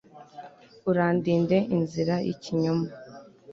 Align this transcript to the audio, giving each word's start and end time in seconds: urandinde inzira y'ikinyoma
urandinde 0.89 1.57
inzira 1.75 2.15
y'ikinyoma 2.27 2.87